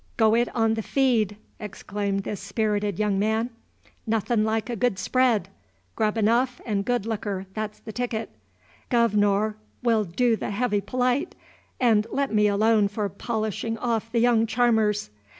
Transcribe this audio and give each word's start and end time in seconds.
"Go 0.17 0.33
it 0.33 0.49
on 0.55 0.73
the 0.73 0.81
feed!" 0.81 1.37
exclaimed 1.59 2.23
this 2.23 2.39
spirited 2.39 2.97
young 2.97 3.19
man. 3.19 3.51
"Nothin' 4.07 4.43
like 4.43 4.67
a 4.67 4.75
good 4.75 4.97
spread. 4.97 5.49
Grub 5.95 6.17
enough 6.17 6.59
and 6.65 6.83
good 6.83 7.05
liquor, 7.05 7.45
that's 7.53 7.77
the 7.77 7.91
ticket. 7.91 8.31
Guv'nor'll 8.89 10.05
do 10.05 10.35
the 10.35 10.49
heavy 10.49 10.81
polite, 10.81 11.35
and 11.79 12.07
let 12.11 12.33
me 12.33 12.47
alone 12.47 12.87
for 12.87 13.07
polishin' 13.09 13.77
off 13.77 14.11
the 14.11 14.17
young 14.17 14.47
charmers." 14.47 15.11